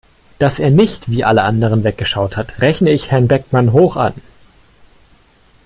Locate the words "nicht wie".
0.71-1.23